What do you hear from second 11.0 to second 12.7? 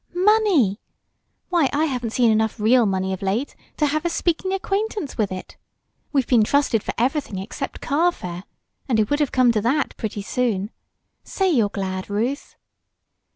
Say you're glad, Ruth!"